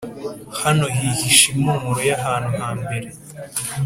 [0.61, 3.07] hano hihishe impumuro yahantu hambere,